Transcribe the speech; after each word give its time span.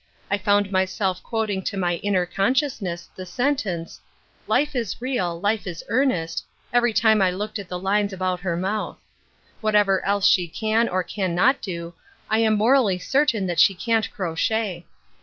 I 0.31 0.39
found 0.39 0.71
myself 0.71 1.21
quoting 1.21 1.61
to 1.61 1.77
my' 1.77 1.97
inner 2.03 2.25
consciousness' 2.25 3.07
the 3.15 3.23
sentence:' 3.23 4.01
Life 4.47 4.75
is 4.75 4.99
real, 4.99 5.39
life 5.39 5.67
is 5.67 5.83
earnest,' 5.89 6.43
every 6.73 6.91
time 6.91 7.21
I 7.21 7.29
looked 7.29 7.59
at 7.59 7.69
the 7.69 7.77
linea 7.77 8.11
about 8.15 8.39
her 8.39 8.57
mouth. 8.57 8.97
Whatever 9.61 10.03
else 10.03 10.25
she 10.25 10.47
can 10.47 10.89
or 10.89 11.03
can 11.03 11.35
not 11.35 11.61
do, 11.61 11.93
I 12.31 12.39
am 12.39 12.57
morally 12.57 12.97
certain 12.97 13.45
that 13.45 13.59
she 13.59 13.75
can't 13.75 14.11
crochet. 14.11 14.87